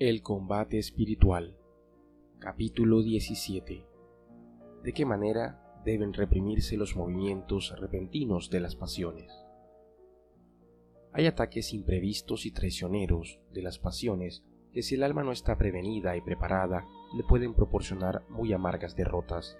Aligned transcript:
El 0.00 0.22
combate 0.22 0.80
espiritual. 0.80 1.56
Capítulo 2.40 3.00
17. 3.00 3.86
¿De 4.82 4.92
qué 4.92 5.06
manera 5.06 5.80
deben 5.84 6.12
reprimirse 6.12 6.76
los 6.76 6.96
movimientos 6.96 7.72
repentinos 7.78 8.50
de 8.50 8.58
las 8.58 8.74
pasiones? 8.74 9.32
Hay 11.12 11.28
ataques 11.28 11.72
imprevistos 11.72 12.44
y 12.44 12.50
traicioneros 12.50 13.38
de 13.52 13.62
las 13.62 13.78
pasiones 13.78 14.42
que 14.72 14.82
si 14.82 14.96
el 14.96 15.04
alma 15.04 15.22
no 15.22 15.30
está 15.30 15.56
prevenida 15.56 16.16
y 16.16 16.22
preparada 16.22 16.88
le 17.16 17.22
pueden 17.22 17.54
proporcionar 17.54 18.24
muy 18.28 18.52
amargas 18.52 18.96
derrotas. 18.96 19.56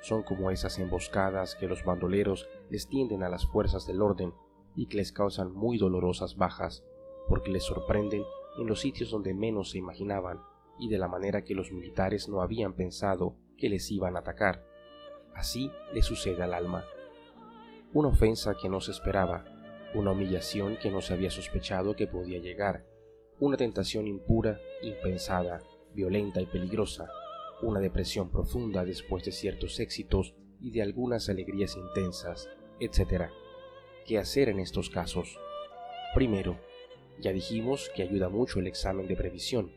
Son 0.00 0.24
como 0.24 0.50
esas 0.50 0.80
emboscadas 0.80 1.54
que 1.54 1.68
los 1.68 1.84
bandoleros 1.84 2.48
les 2.68 2.88
tienden 2.88 3.22
a 3.22 3.28
las 3.28 3.46
fuerzas 3.46 3.86
del 3.86 4.02
orden 4.02 4.34
y 4.74 4.86
que 4.86 4.96
les 4.96 5.12
causan 5.12 5.52
muy 5.52 5.78
dolorosas 5.78 6.34
bajas, 6.34 6.82
porque 7.28 7.52
les 7.52 7.62
sorprenden 7.62 8.24
en 8.58 8.66
los 8.66 8.80
sitios 8.80 9.10
donde 9.10 9.34
menos 9.34 9.70
se 9.70 9.78
imaginaban 9.78 10.40
y 10.78 10.88
de 10.88 10.98
la 10.98 11.08
manera 11.08 11.42
que 11.42 11.54
los 11.54 11.72
militares 11.72 12.28
no 12.28 12.42
habían 12.42 12.74
pensado 12.74 13.36
que 13.56 13.68
les 13.68 13.90
iban 13.90 14.16
a 14.16 14.20
atacar. 14.20 14.64
Así 15.34 15.70
le 15.92 16.02
sucede 16.02 16.42
al 16.42 16.54
alma. 16.54 16.84
Una 17.92 18.08
ofensa 18.08 18.54
que 18.60 18.68
no 18.68 18.80
se 18.80 18.90
esperaba, 18.90 19.44
una 19.94 20.12
humillación 20.12 20.76
que 20.80 20.90
no 20.90 21.00
se 21.00 21.14
había 21.14 21.30
sospechado 21.30 21.94
que 21.94 22.06
podía 22.06 22.38
llegar, 22.38 22.86
una 23.38 23.56
tentación 23.56 24.06
impura, 24.06 24.60
impensada, 24.82 25.62
violenta 25.94 26.40
y 26.40 26.46
peligrosa, 26.46 27.08
una 27.62 27.80
depresión 27.80 28.30
profunda 28.30 28.84
después 28.84 29.24
de 29.24 29.32
ciertos 29.32 29.78
éxitos 29.80 30.34
y 30.60 30.70
de 30.70 30.82
algunas 30.82 31.28
alegrías 31.28 31.76
intensas, 31.76 32.48
etc. 32.80 33.30
¿Qué 34.06 34.18
hacer 34.18 34.48
en 34.48 34.58
estos 34.60 34.90
casos? 34.90 35.38
Primero, 36.14 36.58
ya 37.20 37.32
dijimos 37.32 37.90
que 37.94 38.02
ayuda 38.02 38.28
mucho 38.28 38.58
el 38.58 38.66
examen 38.66 39.06
de 39.06 39.16
previsión, 39.16 39.72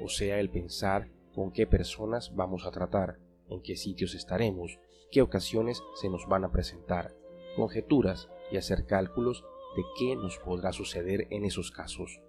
o 0.00 0.08
sea, 0.08 0.38
el 0.38 0.50
pensar 0.50 1.10
con 1.34 1.52
qué 1.52 1.66
personas 1.66 2.34
vamos 2.34 2.66
a 2.66 2.70
tratar, 2.70 3.18
en 3.48 3.62
qué 3.62 3.76
sitios 3.76 4.14
estaremos, 4.14 4.78
qué 5.10 5.22
ocasiones 5.22 5.82
se 5.94 6.08
nos 6.08 6.26
van 6.28 6.44
a 6.44 6.52
presentar, 6.52 7.14
conjeturas 7.56 8.28
y 8.50 8.56
hacer 8.56 8.86
cálculos 8.86 9.44
de 9.76 9.82
qué 9.98 10.16
nos 10.16 10.38
podrá 10.38 10.72
suceder 10.72 11.26
en 11.30 11.44
esos 11.44 11.70
casos. 11.70 12.20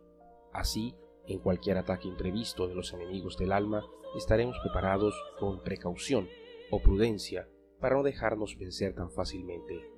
Así, 0.52 0.96
en 1.28 1.40
cualquier 1.40 1.78
ataque 1.78 2.08
imprevisto 2.08 2.68
de 2.68 2.76
los 2.76 2.94
enemigos 2.94 3.38
del 3.38 3.52
alma, 3.52 3.86
estaremos 4.18 4.58
preparados 4.60 5.16
con 5.40 5.62
precaución 5.64 6.28
o 6.72 6.82
prudencia 6.82 7.48
para 7.80 7.96
no 7.96 8.04
dejarnos 8.04 8.58
vencer 8.58 8.94
tan 8.94 9.12
fácilmente. 9.12 9.90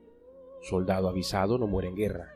Soldado 0.61 1.09
avisado 1.09 1.57
no 1.57 1.67
muere 1.67 1.87
en 1.87 1.95
guerra, 1.95 2.33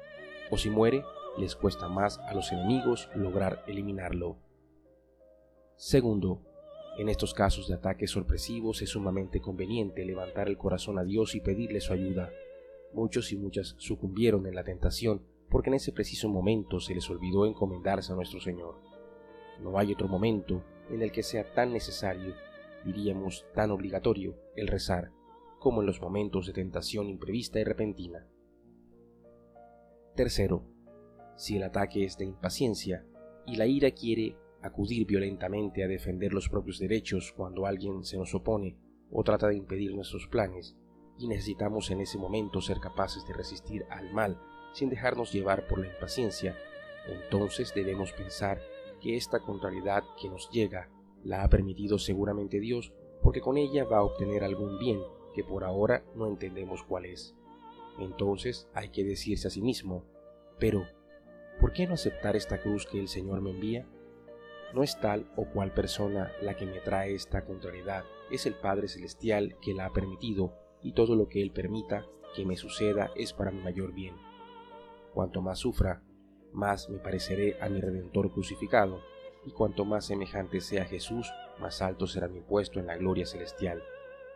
o 0.49 0.57
si 0.57 0.69
muere, 0.69 1.03
les 1.37 1.55
cuesta 1.55 1.87
más 1.87 2.19
a 2.19 2.33
los 2.33 2.51
enemigos 2.51 3.09
lograr 3.15 3.63
eliminarlo. 3.67 4.37
Segundo, 5.75 6.41
en 6.97 7.09
estos 7.09 7.33
casos 7.33 7.67
de 7.67 7.75
ataques 7.75 8.11
sorpresivos 8.11 8.81
es 8.81 8.89
sumamente 8.89 9.41
conveniente 9.41 10.05
levantar 10.05 10.47
el 10.47 10.57
corazón 10.57 10.97
a 10.97 11.03
Dios 11.03 11.35
y 11.35 11.41
pedirle 11.41 11.81
su 11.81 11.91
ayuda. 11.91 12.31
Muchos 12.93 13.33
y 13.33 13.37
muchas 13.37 13.75
sucumbieron 13.77 14.47
en 14.47 14.55
la 14.55 14.63
tentación 14.63 15.21
porque 15.49 15.69
en 15.69 15.75
ese 15.75 15.91
preciso 15.91 16.29
momento 16.29 16.79
se 16.79 16.95
les 16.95 17.09
olvidó 17.09 17.45
encomendarse 17.45 18.13
a 18.13 18.15
nuestro 18.15 18.39
Señor. 18.39 18.79
No 19.61 19.77
hay 19.77 19.91
otro 19.91 20.07
momento 20.07 20.63
en 20.89 21.01
el 21.01 21.11
que 21.11 21.23
sea 21.23 21.53
tan 21.53 21.73
necesario, 21.73 22.33
diríamos 22.85 23.45
tan 23.53 23.71
obligatorio, 23.71 24.35
el 24.55 24.67
rezar, 24.67 25.11
como 25.59 25.81
en 25.81 25.87
los 25.87 26.01
momentos 26.01 26.47
de 26.47 26.53
tentación 26.53 27.09
imprevista 27.09 27.59
y 27.59 27.63
repentina. 27.63 28.27
Tercero, 30.15 30.63
si 31.35 31.57
el 31.57 31.63
ataque 31.63 32.05
es 32.05 32.17
de 32.17 32.25
impaciencia 32.25 33.05
y 33.45 33.55
la 33.55 33.67
ira 33.67 33.91
quiere 33.91 34.37
acudir 34.61 35.05
violentamente 35.05 35.83
a 35.83 35.87
defender 35.87 36.33
los 36.33 36.49
propios 36.49 36.79
derechos 36.79 37.33
cuando 37.35 37.65
alguien 37.65 38.03
se 38.03 38.17
nos 38.17 38.33
opone 38.33 38.77
o 39.11 39.23
trata 39.23 39.47
de 39.47 39.55
impedir 39.55 39.93
nuestros 39.93 40.27
planes, 40.27 40.75
y 41.17 41.27
necesitamos 41.27 41.91
en 41.91 42.01
ese 42.01 42.17
momento 42.17 42.61
ser 42.61 42.79
capaces 42.79 43.25
de 43.27 43.33
resistir 43.33 43.85
al 43.89 44.11
mal 44.11 44.39
sin 44.73 44.89
dejarnos 44.89 45.31
llevar 45.31 45.67
por 45.67 45.79
la 45.79 45.87
impaciencia, 45.87 46.57
entonces 47.07 47.73
debemos 47.73 48.11
pensar 48.11 48.59
que 48.99 49.15
esta 49.15 49.39
contrariedad 49.39 50.03
que 50.19 50.29
nos 50.29 50.49
llega 50.49 50.89
la 51.23 51.43
ha 51.43 51.49
permitido 51.49 51.97
seguramente 51.99 52.59
Dios 52.59 52.93
porque 53.21 53.41
con 53.41 53.57
ella 53.57 53.85
va 53.85 53.97
a 53.97 54.03
obtener 54.03 54.43
algún 54.43 54.77
bien 54.77 54.99
que 55.33 55.43
por 55.43 55.63
ahora 55.63 56.03
no 56.15 56.27
entendemos 56.27 56.83
cuál 56.83 57.05
es. 57.05 57.35
Entonces 57.99 58.67
hay 58.73 58.89
que 58.89 59.03
decirse 59.03 59.47
a 59.47 59.51
sí 59.51 59.61
mismo, 59.61 60.03
pero 60.59 60.85
¿por 61.59 61.73
qué 61.73 61.87
no 61.87 61.93
aceptar 61.93 62.35
esta 62.35 62.61
cruz 62.61 62.85
que 62.85 62.99
el 62.99 63.07
Señor 63.07 63.41
me 63.41 63.51
envía? 63.51 63.87
No 64.73 64.83
es 64.83 64.99
tal 64.99 65.31
o 65.35 65.45
cual 65.45 65.73
persona 65.73 66.31
la 66.41 66.55
que 66.55 66.65
me 66.65 66.79
trae 66.79 67.13
esta 67.13 67.45
contrariedad, 67.45 68.03
es 68.31 68.45
el 68.45 68.55
Padre 68.55 68.87
Celestial 68.87 69.57
que 69.61 69.73
la 69.73 69.85
ha 69.85 69.93
permitido 69.93 70.53
y 70.81 70.93
todo 70.93 71.15
lo 71.15 71.27
que 71.27 71.41
Él 71.41 71.51
permita 71.51 72.05
que 72.35 72.45
me 72.45 72.57
suceda 72.57 73.11
es 73.15 73.33
para 73.33 73.51
mi 73.51 73.61
mayor 73.61 73.93
bien. 73.93 74.15
Cuanto 75.13 75.41
más 75.41 75.59
sufra, 75.59 76.03
más 76.51 76.89
me 76.89 76.99
pareceré 76.99 77.57
a 77.61 77.69
mi 77.69 77.79
Redentor 77.79 78.31
crucificado, 78.31 79.01
y 79.45 79.51
cuanto 79.51 79.85
más 79.85 80.05
semejante 80.05 80.59
sea 80.59 80.85
Jesús, 80.85 81.31
más 81.59 81.81
alto 81.81 82.07
será 82.07 82.27
mi 82.27 82.41
puesto 82.41 82.79
en 82.79 82.87
la 82.87 82.97
gloria 82.97 83.25
celestial. 83.25 83.81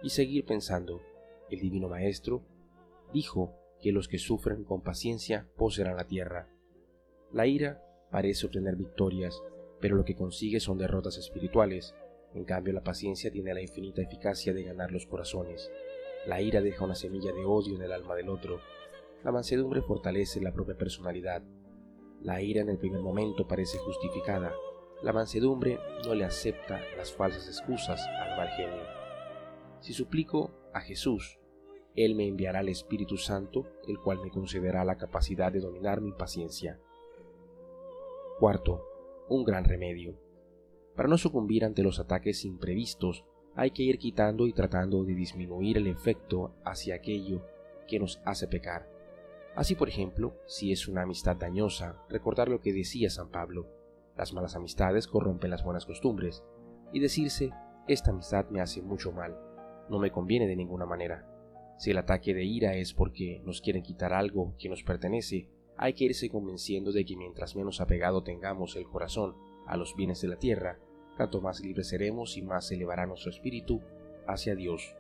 Y 0.02 0.12
seguir 0.12 0.46
pensando, 0.46 1.02
el 1.50 1.60
Divino 1.60 1.90
Maestro 1.90 2.44
dijo 3.12 3.54
que 3.82 3.92
los 3.92 4.08
que 4.08 4.20
sufren 4.20 4.64
con 4.64 4.82
paciencia 4.82 5.48
poseerán 5.58 5.98
la 5.98 6.06
tierra. 6.06 6.48
La 7.32 7.46
ira 7.46 7.84
parece 8.10 8.48
obtener 8.48 8.76
victorias, 8.76 9.40
pero 9.80 9.96
lo 9.96 10.04
que 10.04 10.16
consigue 10.16 10.60
son 10.60 10.80
derrotas 10.80 11.18
espirituales. 11.18 11.94
En 12.34 12.44
cambio, 12.44 12.74
la 12.74 12.84
paciencia 12.84 13.30
tiene 13.30 13.54
la 13.54 13.62
infinita 13.62 14.02
eficacia 14.02 14.52
de 14.52 14.64
ganar 14.64 14.92
los 14.92 15.06
corazones. 15.06 15.72
La 16.26 16.42
ira 16.42 16.62
deja 16.62 16.86
una 16.86 16.96
semilla 16.96 17.32
de 17.32 17.46
odio 17.46 17.76
en 17.76 17.84
el 17.84 17.92
alma 17.92 18.16
del 18.16 18.30
otro. 18.30 18.60
La 19.24 19.32
mansedumbre 19.32 19.82
fortalece 19.82 20.42
la 20.42 20.52
propia 20.52 20.76
personalidad. 20.76 21.44
La 22.22 22.42
ira 22.42 22.62
en 22.62 22.70
el 22.70 22.80
primer 22.80 23.02
momento 23.02 23.48
parece 23.48 23.78
justificada. 23.78 24.52
La 25.04 25.14
mansedumbre 25.14 25.80
no 26.06 26.16
le 26.16 26.26
acepta 26.26 26.82
las 26.98 27.14
falsas 27.14 27.48
excusas 27.48 28.06
al 28.08 28.38
mal 28.38 28.50
genio. 28.50 28.84
Si 29.82 29.94
suplico 29.94 30.52
a 30.74 30.82
Jesús, 30.82 31.40
Él 31.96 32.16
me 32.16 32.28
enviará 32.28 32.62
el 32.62 32.70
Espíritu 32.70 33.18
Santo, 33.18 33.68
el 33.88 34.00
cual 34.00 34.20
me 34.20 34.32
concederá 34.32 34.84
la 34.84 34.98
capacidad 34.98 35.52
de 35.52 35.62
dominar 35.62 36.02
mi 36.02 36.12
paciencia. 36.12 36.80
Cuarto, 38.40 38.86
un 39.28 39.44
gran 39.44 39.66
remedio. 39.66 40.18
Para 40.96 41.10
no 41.10 41.18
sucumbir 41.18 41.66
ante 41.66 41.84
los 41.84 42.00
ataques 42.00 42.46
imprevistos, 42.46 43.26
hay 43.54 43.72
que 43.72 43.84
ir 43.84 43.98
quitando 43.98 44.48
y 44.48 44.54
tratando 44.54 45.04
de 45.04 45.14
disminuir 45.14 45.76
el 45.76 45.88
efecto 45.88 46.54
hacia 46.64 46.96
aquello 46.96 47.46
que 47.86 48.00
nos 48.00 48.22
hace 48.24 48.48
pecar. 48.48 48.88
Así, 49.58 49.76
por 49.76 49.90
ejemplo, 49.90 50.38
si 50.46 50.72
es 50.72 50.88
una 50.88 51.02
amistad 51.02 51.36
dañosa, 51.36 52.02
recordar 52.08 52.48
lo 52.48 52.62
que 52.62 52.72
decía 52.72 53.10
San 53.10 53.30
Pablo, 53.30 53.68
las 54.16 54.32
malas 54.32 54.56
amistades 54.56 55.06
corrompen 55.06 55.52
las 55.52 55.66
buenas 55.66 55.86
costumbres, 55.86 56.42
y 56.94 57.02
decirse, 57.02 57.52
esta 57.90 58.12
amistad 58.12 58.50
me 58.52 58.62
hace 58.62 58.82
mucho 58.82 59.12
mal, 59.12 59.38
no 59.90 60.00
me 60.00 60.14
conviene 60.14 60.48
de 60.48 60.56
ninguna 60.56 60.86
manera. 60.86 61.28
Si 61.78 61.92
el 61.92 61.98
ataque 61.98 62.34
de 62.34 62.46
ira 62.46 62.76
es 62.76 62.94
porque 62.94 63.42
nos 63.44 63.60
quieren 63.60 63.84
quitar 63.84 64.14
algo 64.14 64.56
que 64.58 64.70
nos 64.70 64.82
pertenece, 64.82 65.50
hay 65.82 65.94
que 65.94 66.04
irse 66.04 66.30
convenciendo 66.30 66.92
de 66.92 67.06
que 67.06 67.16
mientras 67.16 67.56
menos 67.56 67.80
apegado 67.80 68.22
tengamos 68.22 68.76
el 68.76 68.86
corazón 68.86 69.38
a 69.66 69.78
los 69.78 69.96
bienes 69.96 70.22
de 70.22 70.28
la 70.28 70.36
tierra, 70.36 70.78
tanto 71.18 71.40
más 71.40 71.62
libres 71.62 71.88
seremos 71.88 72.36
y 72.36 72.42
más 72.42 72.70
elevará 72.72 73.06
nuestro 73.06 73.32
espíritu 73.32 73.80
hacia 74.28 74.56
Dios. 74.56 74.94